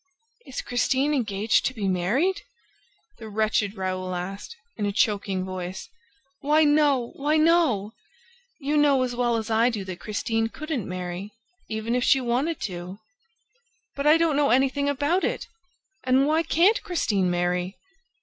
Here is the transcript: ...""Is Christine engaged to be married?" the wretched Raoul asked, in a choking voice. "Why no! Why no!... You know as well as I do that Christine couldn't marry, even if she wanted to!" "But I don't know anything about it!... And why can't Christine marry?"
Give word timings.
...""Is 0.47 0.63
Christine 0.63 1.13
engaged 1.13 1.63
to 1.67 1.75
be 1.75 1.87
married?" 1.87 2.41
the 3.19 3.29
wretched 3.29 3.77
Raoul 3.77 4.15
asked, 4.15 4.55
in 4.75 4.87
a 4.87 4.91
choking 4.91 5.45
voice. 5.45 5.87
"Why 6.39 6.63
no! 6.63 7.11
Why 7.17 7.37
no!... 7.37 7.93
You 8.59 8.77
know 8.77 9.03
as 9.03 9.15
well 9.15 9.37
as 9.37 9.51
I 9.51 9.69
do 9.69 9.83
that 9.85 9.99
Christine 9.99 10.49
couldn't 10.49 10.89
marry, 10.89 11.29
even 11.69 11.93
if 11.93 12.03
she 12.03 12.19
wanted 12.19 12.59
to!" 12.61 12.97
"But 13.95 14.07
I 14.07 14.17
don't 14.17 14.35
know 14.35 14.49
anything 14.49 14.89
about 14.89 15.23
it!... 15.23 15.45
And 16.03 16.25
why 16.25 16.41
can't 16.41 16.81
Christine 16.81 17.29
marry?" 17.29 17.77